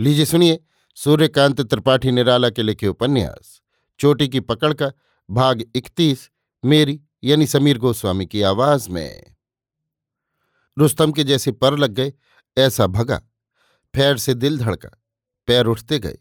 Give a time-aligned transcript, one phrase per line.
[0.00, 0.58] लीजिए सुनिए,
[0.94, 3.62] सूर्यकांत त्रिपाठी निराला के लिखे उपन्यास,
[3.98, 4.92] चोटी की पकड़ का
[5.30, 6.30] भाग इकतीस,
[6.64, 9.34] मेरी यानी समीर गोस्वामी की आवाज़ में।
[10.78, 12.12] रुस्तम के जैसे पर लग गए,
[12.56, 13.22] ऐसा भगा,
[13.94, 14.88] फैर से दिल धड़का,
[15.46, 16.18] पैर उठते गए।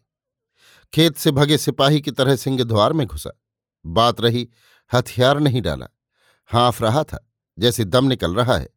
[0.94, 3.32] खेत से भगे सिपाही की तरह सिंह द्वार में घुसा,
[3.86, 4.48] बात रही,
[4.94, 5.88] हथियार नहीं डाला,
[6.48, 8.70] हाँफ रहा था, जैसे दम निकल रहा है।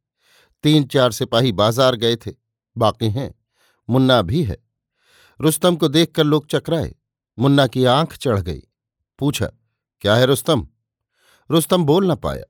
[0.63, 2.33] तीन चार सिपाही बाज़ार गए थे,
[2.77, 3.35] बाकी हैं,
[3.89, 4.68] मुन्ना भी है।
[5.41, 6.95] रुस्तम को देखकर लोग चकराए।
[7.39, 8.63] मुन्ना की आँख चढ़ गई।
[9.19, 9.47] पूछा,
[10.01, 10.69] क्या है रुस्तम?
[11.51, 12.45] रुस्तम बोल न पाया।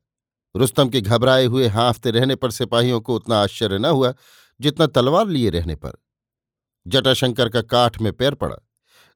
[0.57, 4.15] रुस्तम के घबराए हुए हाफते रहने पर सिपाहियों को उतना आश्चर्य न हुआ
[4.61, 5.93] जितना तलवार लिए रहने पर।
[6.87, 8.57] जटाशंकर का काठ में पैर पड़ा।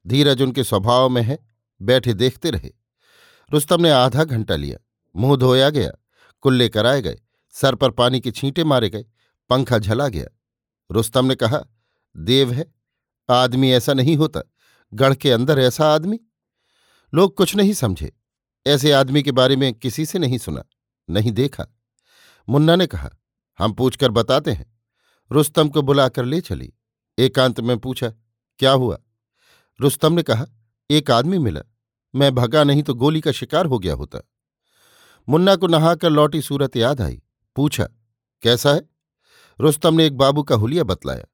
[0.07, 1.39] धीरज उनके स्वभाव में है,
[1.81, 2.71] बैठे देखते रहे।
[3.51, 4.77] रुस्तम ने आधा घंटा लिया।
[5.15, 5.91] मुँह धोया गया,
[6.41, 7.19] कुल्ले कराए गए,
[7.51, 9.05] सर पर पानी के छींटे मारे गए,
[9.49, 10.27] पंखा झला गया।
[10.91, 11.65] रुस्तम ने कहा,
[12.17, 12.82] देव है
[13.29, 14.41] आदमी ऐसा नहीं होता।
[14.93, 16.19] गढ़ के अंदर ऐसा आदमी?
[17.13, 18.11] लोग कुछ नहीं समझे।
[18.65, 20.63] ऐसे आदमी के बारे में किसी से नहीं सुना,
[21.09, 21.65] नहीं देखा।
[22.47, 23.09] मुन्ना ने कहा,
[23.59, 24.65] हम पूछकर बताते हैं।
[25.31, 26.71] रुस्तम को बुलाकर ले चली।
[27.17, 28.09] एकांत में पूछा,
[28.59, 28.97] क्या हुआ?
[29.79, 30.45] रुस्तम ने कहा,
[30.89, 31.61] एक आदमी मिला।
[32.13, 34.19] मैं भगा नहीं तो गोली का शिकार हो गया होता।
[35.27, 37.21] मुन्ना को नहाकर लौटी सूरत याद आई।
[37.55, 37.87] पूछा,
[38.43, 38.81] कैसा है?
[39.59, 41.25] रुस्तम ने एक बाबू का हुलिया बतलाया,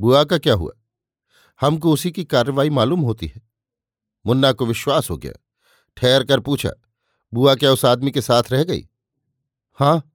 [0.00, 0.72] बुआ का क्या हुआ?
[1.60, 3.42] हमको उसी की कार्रवाई मालूम होती है।
[4.26, 5.32] मुन्ना को विश्वास हो गया।
[5.96, 6.70] ठहर कर पूछा,
[7.32, 8.88] बुआ क्या उस आदमी के साथ रह गई?
[9.72, 10.12] हाँ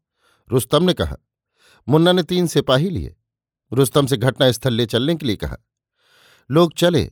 [0.52, 1.18] रुस्तम ने कहा।
[1.88, 3.16] मुन्ना ने तीन सिपाही लिए।
[3.74, 5.58] रुस्तम से घटना स्थल ले चलने के लिए कहा।
[6.52, 7.12] लोग चले।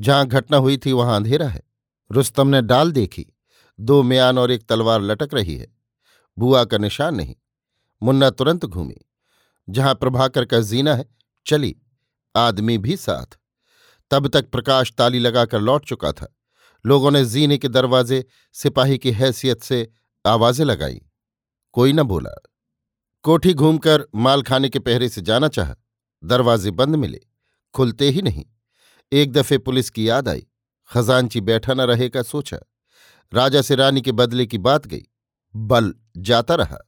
[0.00, 1.62] जहाँ घटना हुई थी, वहाँ अंधेरा है।
[2.12, 3.26] रुस्तम ने डाल देखी।
[3.80, 5.76] दो म्यान और एक तलवार लटक रही है।
[6.38, 7.34] बुआ का निशान नहीं।
[8.02, 8.96] मुन्ना तुरंत घूमी।
[9.70, 11.08] जहाँ प्रभाकर का जीना है,
[11.46, 11.76] चली।
[12.36, 13.39] आदमी भी साथ।
[14.10, 16.36] तब तक प्रकाश ताली लगाकर लौट चुका था।
[16.86, 19.88] लोगों ने जीने के दरवाजे, सिपाही की हैसियत से
[20.26, 21.02] आवाज़ें लगाई।
[21.72, 22.30] कोई न बोला।
[23.22, 25.76] कोठी घूमकर माल खाने के पहरे से जाना चाहा।
[26.24, 27.20] दरवाजे बंद मिले।
[27.74, 28.44] खुलते ही नहीं।
[29.12, 30.46] एक दफे पुलिस की याद आई।
[30.90, 32.58] खजानची बैठा न रहेगा सोचा।
[33.34, 35.02] राजा से रानी के बदले की बात गई।
[35.56, 36.78] बल जाता रहा।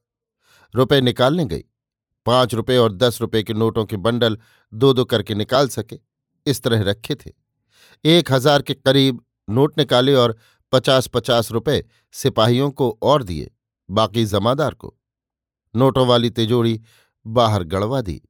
[0.74, 1.64] रुपए निकालने गई।
[2.26, 4.38] पाँच रुपए और दस रुपए के नोटों के बंडल
[4.74, 6.11] दो दो करके निकाल सके।
[6.46, 7.30] इस तरह रखे थे।
[8.04, 10.36] एक हज़ार के करीब नोट निकाले और
[10.72, 13.50] पचास पचास रुपए सिपाहियों को और दिए,
[13.88, 14.94] बाकी जमादार को।
[15.74, 16.80] नोटों वाली तिजोरी
[17.26, 18.20] बाहर गड़वा दी।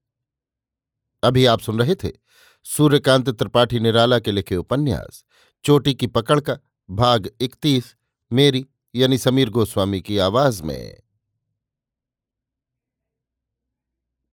[1.22, 2.10] अभी आप सुन रहे थे
[2.66, 5.24] सूर्यकांत त्रिपाठी निराला के लिखे उपन्यास,
[5.64, 6.58] चोटी की पकड़ का
[6.88, 7.94] भाग इकतीस,
[8.30, 11.01] मेरी यानी समीर गोस्वामी की आवाज़ में।